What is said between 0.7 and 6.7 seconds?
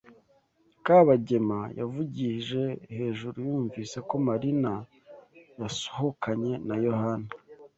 Kabagema yavugije hejuru yumvise ko Marina yasohokanye